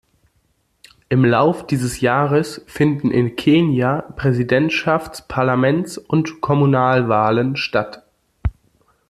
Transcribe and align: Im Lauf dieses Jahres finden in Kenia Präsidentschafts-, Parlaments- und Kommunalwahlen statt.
Im 1.09 1.23
Lauf 1.23 1.67
dieses 1.67 2.01
Jahres 2.01 2.63
finden 2.65 3.11
in 3.11 3.35
Kenia 3.35 4.01
Präsidentschafts-, 4.17 5.27
Parlaments- 5.27 5.99
und 5.99 6.41
Kommunalwahlen 6.41 7.55
statt. 7.55 8.01